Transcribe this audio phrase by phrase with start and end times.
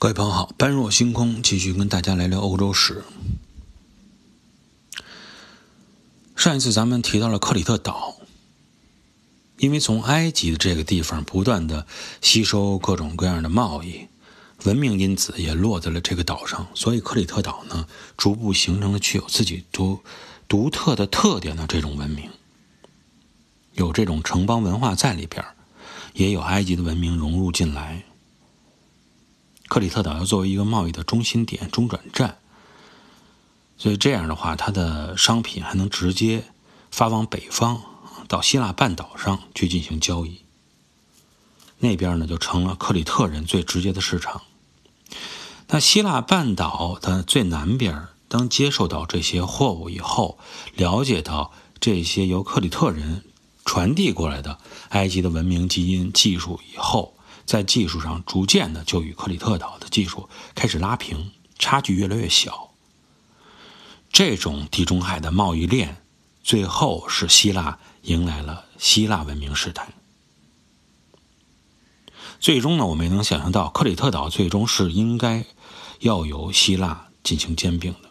[0.00, 3.02] 各位朋友好，般若星空继续跟大家来聊欧洲史。
[6.36, 8.14] 上一次咱们提到了克里特岛，
[9.56, 11.84] 因为从埃及的这个地方不断的
[12.22, 14.06] 吸收各种各样的贸易，
[14.62, 19.98] 文明因子也落在了这个岛上，所以克里特岛呢，逐步形成了具有自己独
[20.46, 22.30] 独特的特点的这种文明，
[23.72, 25.44] 有这种城邦文化在里边，
[26.12, 28.04] 也有埃及的文明融入进来。
[29.68, 32.38] 克里特岛要作为一个贸易的中心点、中转站，
[33.76, 36.44] 所以这样的话，它的商品还能直接
[36.90, 37.82] 发往北方，
[38.26, 40.40] 到希腊半岛上去进行交易。
[41.80, 44.42] 那边呢，就成了克里特人最直接的市场。
[45.68, 50.38] 那希腊半岛的最南边，当接受到这些货物以后，
[50.74, 53.22] 了解到这些由克里特人
[53.66, 57.14] 传递过来的埃及的文明基因技术以后。
[57.48, 62.74] 在技术上逐渐的就与克里特岛的技术开始拉平，差距越来越小。
[64.12, 66.02] 这种地中海的贸易链，
[66.42, 69.88] 最后使希腊迎来了希腊文明时代。
[72.38, 75.46] 最终呢，我们也能想象到，克里特岛最终是应该
[76.00, 78.10] 要由希腊进行兼并的，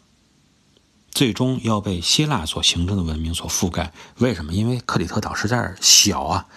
[1.11, 3.93] 最终要被希腊所形成的文明所覆盖。
[4.17, 4.51] 为什么？
[4.51, 6.47] 因为克里特岛实在是小啊。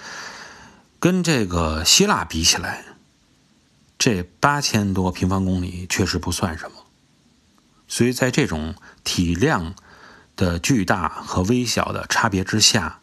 [1.00, 2.84] 跟这个希腊比起来，
[3.98, 6.76] 这八千多平方公里确实不算什么。
[7.88, 9.74] 所以在这种体量
[10.36, 13.00] 的巨大和微小的差别之下，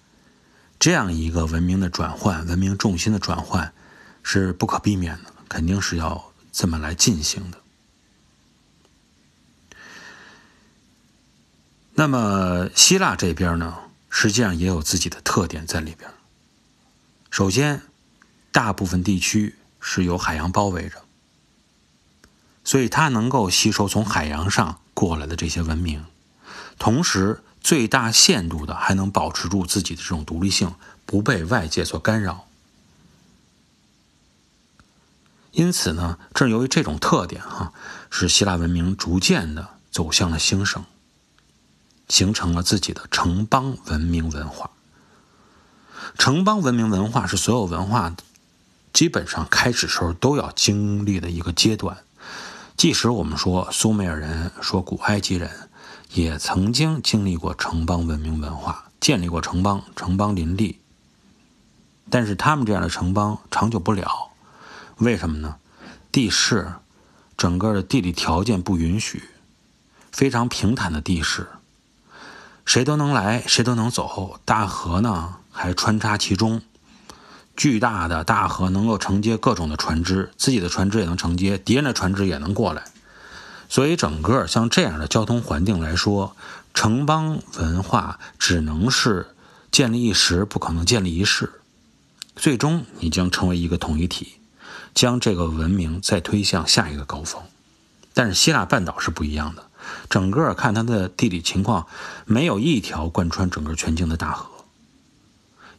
[0.79, 3.73] 这样一个文明的转换、文明重心的转换
[4.21, 7.57] 是不可避免的，肯定是要这么来进行的。
[11.95, 13.75] 那么希腊这边呢，
[14.07, 16.07] 实际上也有自己的特点在里边。
[17.29, 17.81] 首先，
[18.57, 21.03] 大部分地区是由海洋包围着，
[22.63, 26.03] 所以它能够吸收从海洋上过来的这些文明，
[26.79, 30.73] 同时最大限度的还能保持住自己的这种独立性，
[31.05, 32.47] 不被外界所干扰。
[35.51, 37.71] 因此呢，正由于这种特点哈，
[38.09, 40.83] 使希腊文明逐渐的走向了兴盛，
[42.09, 44.71] 形成了自己的城邦文明文化。
[46.17, 48.15] 城邦文明文化是所有文化
[48.97, 51.97] 基本上开始时候都要经历的一个阶段。
[52.75, 55.69] 即使我们说苏美尔人、说古埃及人，
[56.13, 60.79] 也曾经经历过城邦文明文化，建立过城邦，城邦林立。
[62.09, 64.31] 但是他们这样的城邦长久不了，
[64.97, 65.57] 为什么呢？
[66.11, 66.73] 地势，
[67.37, 69.29] 整个的地理条件不允许，
[70.11, 71.47] 非常平坦的地势，
[72.65, 75.35] 谁都能来，谁都能走，大河呢？
[75.51, 76.63] 还穿插其中，
[77.57, 82.83] 巨大的大河能够承接各种的船只，自己的船只也能承接，敌人的船只也能过来。
[83.67, 86.37] 所以，整个像这样的交通环境来说，
[86.73, 89.27] 城邦文化只能是
[89.71, 91.51] 建立一时，不可能建立一世。
[92.35, 94.33] 最终，你将成为一个统一体，
[94.93, 97.41] 将这个文明再推向下一个高峰。
[98.13, 99.65] 但是，希腊半岛是不一样的，
[100.09, 101.87] 整个看它的地理情况，
[102.25, 104.47] 没有一条贯穿整个全境的大河。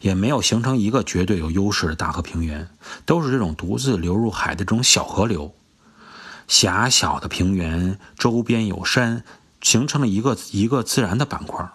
[0.00, 2.68] 也没有形成一个绝对有优势的大河平原，
[3.04, 5.52] 都是这种独自流入海的这种小河流，
[6.46, 9.24] 狭小的平原周边有山，
[9.60, 11.68] 形成了一个一个自然的板块，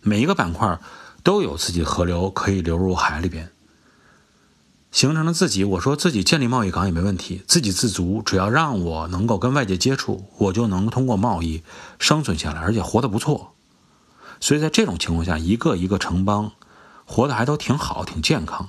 [0.00, 0.78] 每一个板块
[1.22, 3.52] 都有自己的河流可以流入海里边，
[4.90, 5.62] 形成了自己。
[5.62, 11.62] 我说自己建立贸易港也没问题，自给自足，只要让我能够跟外界接触，我就能通过贸易
[11.98, 13.54] 生存下来，而且活得不错。
[14.40, 16.52] 所以在这种情况下，一个一个城邦。
[17.12, 18.68] 活得还都挺好，挺健康，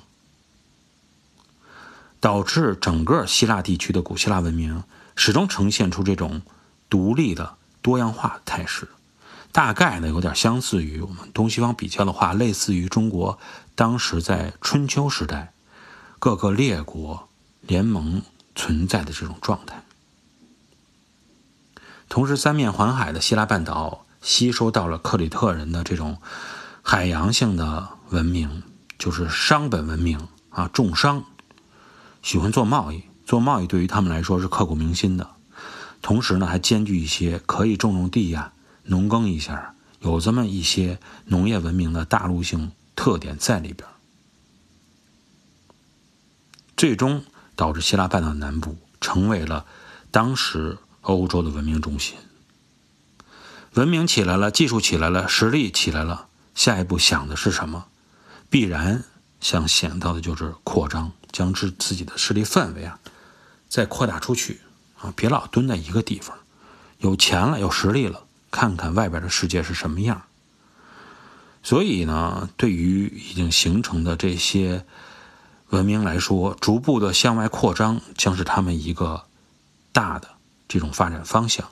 [2.20, 4.84] 导致整个希腊地区的古希腊文明
[5.16, 6.42] 始终呈现出这种
[6.90, 7.54] 独立的
[7.84, 8.90] 多样化态势。
[9.52, 13.38] 大概呢，有点相似于我们东西方比较的话，类似于中国
[13.76, 15.54] 当时在春秋时代
[16.18, 17.30] 各个列国
[17.62, 18.24] 联盟
[18.56, 19.84] 存在的这种状态。
[22.10, 26.18] 同时，三面环海的希腊半岛吸收到了克里特人的这种
[26.82, 28.01] 海洋性的。
[28.12, 28.64] 文明
[28.98, 31.24] 就是商本文明啊，重商，
[32.22, 35.30] 喜欢做贸易，做贸易对于他们来说是刻骨铭心的。
[36.02, 38.52] 同时呢，还兼具一些可以种种地呀，
[38.84, 43.88] 农耕一下，有这么一些农业文明的大陆性特点在里边。
[46.76, 47.24] 最终
[47.56, 49.66] 导致希腊半岛南部成为了
[50.10, 52.18] 当时欧洲的文明中心。
[53.76, 57.86] 文明起来了，技术起来了，实力起来了，下一步想的是什么？
[58.52, 59.04] 必然
[59.40, 63.00] 想想到的就是扩张，将之自己的势力范围啊
[63.70, 64.60] 再扩大出去，
[65.00, 66.38] 啊，别老蹲在一个地方。
[67.00, 70.24] 有钱了，有实力了，看看外边的世界是什么样。
[71.64, 74.86] 所以呢，对于已经形成的这些
[75.70, 79.24] 文明来说，逐步的向外扩张将是他们一个
[79.94, 80.28] 大的
[80.68, 81.70] 这种发展方向。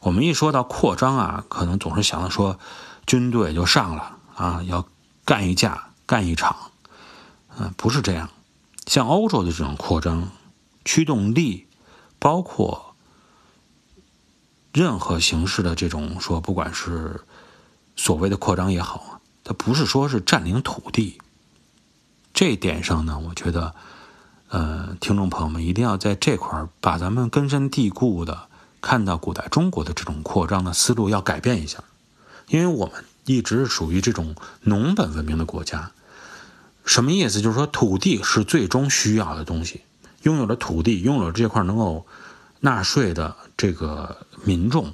[0.00, 2.58] 我们一说到扩张啊，可能总是想到说
[3.06, 4.88] 军队就上了啊，要
[5.24, 6.72] 干一架、干一场。
[7.58, 8.30] 嗯，不是这样。
[8.86, 10.30] 像欧洲的这种扩张
[10.84, 11.66] 驱动力，
[12.18, 12.94] 包括
[14.72, 17.20] 任何形式的这种说，不管是
[17.94, 21.20] 所谓的扩张也好，它不是说是占领土地。
[22.34, 23.74] 这点上呢，我觉得，
[24.48, 28.48] 呃，听众朋友们一定要在这块把咱们根深蒂固的。
[28.80, 31.84] 看到古代中国的这种扩张的思路要改变一下，
[32.48, 35.92] 因为我们一直属于这种农本文明的国家。
[36.84, 37.40] 什么意思？
[37.40, 39.82] 就是说土地是最终需要的东西，
[40.22, 42.06] 拥有了土地，拥有了这块能够
[42.60, 44.92] 纳税的这个民众，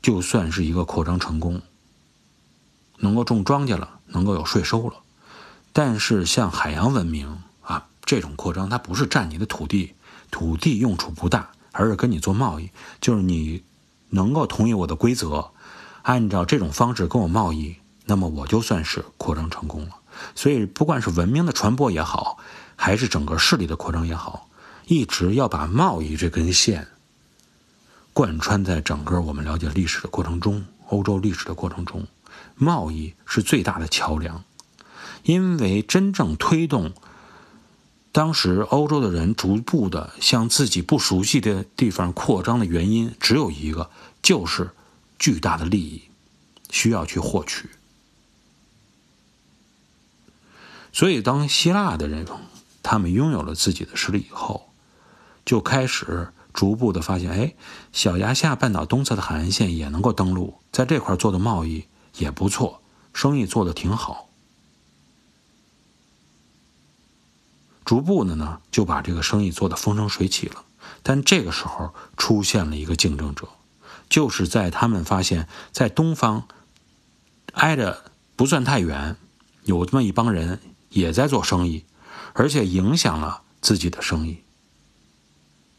[0.00, 1.62] 就算是一个扩张成功，
[2.98, 4.96] 能够种庄稼了，能够有税收了。
[5.72, 9.94] 但是像海洋文明啊这种扩张，它不是占你的土地，
[10.30, 11.50] 土地用处不大。
[11.74, 12.68] 而是跟你做贸易，
[13.00, 13.62] 就是你
[14.10, 15.52] 能够同意我的规则，
[16.02, 17.76] 按照这种方式跟我贸易，
[18.06, 19.96] 那么我就算是扩张成功了。
[20.34, 22.38] 所以，不管是文明的传播也好，
[22.76, 24.48] 还是整个势力的扩张也好，
[24.86, 26.88] 一直要把贸易这根线
[28.12, 32.06] 贯穿在整个我们了解历史的过程中，欧洲历史的过程中，
[32.56, 34.44] 贸易是最大的桥梁，
[35.22, 36.92] 因为真正推动。
[38.12, 43.88] 当时欧洲的人逐步的向自己不熟悉的地方扩张的原因只有一个，
[44.20, 44.72] 就是
[45.22, 46.02] 巨大的利益
[46.68, 47.70] 需要去获取。
[50.92, 52.26] 所以，当希腊的人
[52.82, 54.68] 他们拥有了自己的实力以后，
[55.44, 57.54] 就开始逐步的发现，哎，
[57.92, 61.86] 小亚细亚半岛东侧的海岸线也能够登陆，在这块做的贸易
[62.18, 62.82] 也不错，
[63.14, 64.28] 生意做的挺好。
[67.84, 70.64] 逐步的呢，就把这个生意做得风生水起了。
[71.04, 73.48] 但这个时候出现了一个竞争者，
[74.12, 76.46] 就是在他们发现，在东方
[77.54, 79.16] 挨着不算太远，
[79.64, 80.60] 有这么一帮人
[80.90, 81.86] 也在做生意，
[82.34, 84.42] 而且影响了自己的生意。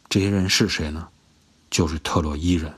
[0.10, 1.10] 这些人是谁呢？
[1.70, 2.74] 就是特洛伊人，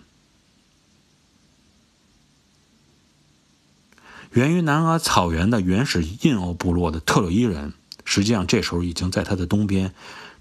[4.32, 7.74] 源于南俄草原的原始印欧部落的特洛伊人。
[8.04, 9.94] 实际上，这时候已经在它的东边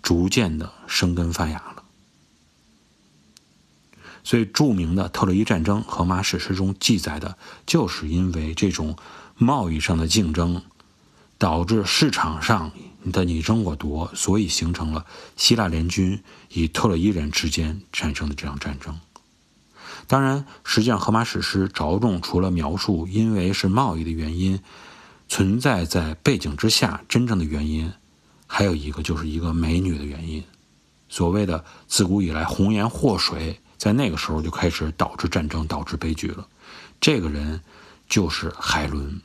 [0.02, 1.73] 逐渐的生根发芽了。
[4.24, 8.96] 所以，著名的特洛伊战争，荷马史诗中记载的，就是因为这种
[9.36, 10.62] 贸易上的竞争，
[11.38, 12.72] 导致市场上
[13.12, 15.06] 的你争我夺，所以形成了
[15.36, 16.20] 希腊联军
[16.54, 18.98] 与特洛伊人之间产生的这场战争。
[20.06, 24.58] 当然，实际上荷马史诗着重除了描述因为是贸易的原因。
[25.26, 27.90] 存在在背景之下，真正的原因，
[28.46, 30.44] 还有一个就是一个美女的原因。
[31.08, 36.48] 所谓的自古以来红颜祸水，在那个时候就开始导致战争，导致悲剧了。
[37.02, 37.60] 这个人
[38.08, 39.20] 就是海伦。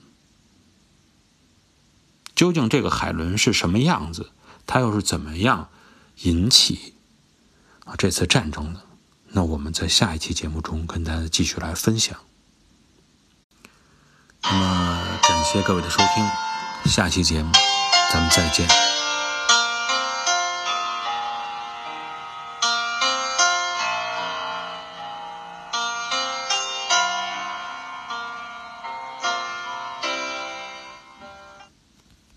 [2.35, 4.31] 究竟这个海伦是什么样子？
[4.67, 5.69] 他又是怎么样
[6.23, 6.93] 引起
[7.85, 8.81] 啊这次战争的？
[9.29, 12.19] 那我们在下一期节目中跟大家继续来分享。
[14.41, 17.49] 那么，感谢各位的收听，下期节目
[18.11, 18.88] 咱们再见。